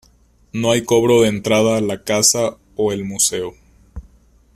[0.51, 3.53] No hay cobro de entrada a la casa o el museo.